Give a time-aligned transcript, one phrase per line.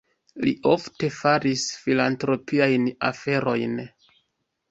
[0.45, 3.77] Li ofte faris filantropiajn aferojn.